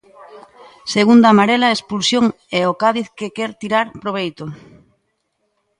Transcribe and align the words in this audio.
Segunda 0.95 1.27
amarela, 1.29 1.75
expulsión 1.77 2.25
e 2.57 2.59
o 2.71 2.73
Cádiz 2.81 3.07
que 3.17 3.33
quere 3.35 3.59
tirar 3.61 3.87
proveito. 4.03 4.45